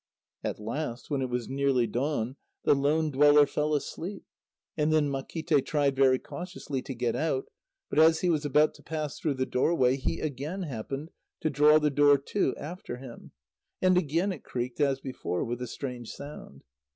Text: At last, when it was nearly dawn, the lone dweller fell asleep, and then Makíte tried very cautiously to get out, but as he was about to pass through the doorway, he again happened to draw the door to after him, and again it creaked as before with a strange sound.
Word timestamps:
At 0.43 0.59
last, 0.59 1.11
when 1.11 1.21
it 1.21 1.29
was 1.29 1.47
nearly 1.47 1.85
dawn, 1.85 2.35
the 2.63 2.73
lone 2.73 3.11
dweller 3.11 3.45
fell 3.45 3.75
asleep, 3.75 4.23
and 4.75 4.91
then 4.91 5.11
Makíte 5.11 5.63
tried 5.63 5.95
very 5.95 6.17
cautiously 6.17 6.81
to 6.81 6.95
get 6.95 7.15
out, 7.15 7.45
but 7.87 7.99
as 7.99 8.21
he 8.21 8.29
was 8.31 8.43
about 8.43 8.73
to 8.73 8.81
pass 8.81 9.19
through 9.19 9.35
the 9.35 9.45
doorway, 9.45 9.97
he 9.97 10.19
again 10.19 10.63
happened 10.63 11.11
to 11.41 11.51
draw 11.51 11.77
the 11.77 11.91
door 11.91 12.17
to 12.17 12.55
after 12.55 12.97
him, 12.97 13.33
and 13.79 13.95
again 13.95 14.31
it 14.31 14.43
creaked 14.43 14.81
as 14.81 14.99
before 14.99 15.43
with 15.43 15.61
a 15.61 15.67
strange 15.67 16.09
sound. 16.09 16.63